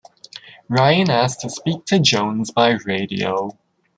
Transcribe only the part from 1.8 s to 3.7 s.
to Jones by radio.